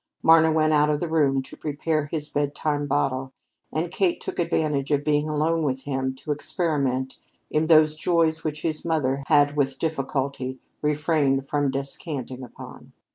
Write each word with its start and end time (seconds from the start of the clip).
Marna 0.23 0.51
went 0.51 0.73
out 0.73 0.89
of 0.89 0.99
the 0.99 1.07
room 1.07 1.43
to 1.43 1.55
prepare 1.55 2.07
his 2.07 2.27
bedtime 2.27 2.87
bottle, 2.87 3.33
and 3.71 3.91
Kate 3.91 4.19
took 4.19 4.39
advantage 4.39 4.89
of 4.89 5.03
being 5.03 5.29
alone 5.29 5.61
with 5.61 5.83
him 5.83 6.15
to 6.15 6.31
experiment 6.31 7.17
in 7.51 7.67
those 7.67 7.95
joys 7.95 8.43
which 8.43 8.63
his 8.63 8.83
mother 8.83 9.21
had 9.27 9.55
with 9.55 9.77
difficulty 9.77 10.59
refrained 10.81 11.47
from 11.47 11.69
descanting 11.69 12.41
upon. 12.43 12.93